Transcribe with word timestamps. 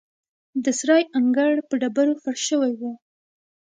د 0.63 0.65
سرای 0.79 1.03
انګړ 1.17 1.53
په 1.69 1.73
ډبرو 1.81 2.13
فرش 2.23 2.41
شوی 2.49 2.73
و. 2.79 2.81